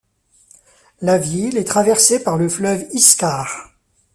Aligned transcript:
La 1.01 1.19
ville 1.19 1.57
est 1.57 1.63
traversée 1.63 2.23
par 2.23 2.35
le 2.35 2.49
fleuve 2.49 2.87
Iskar. 2.91 3.69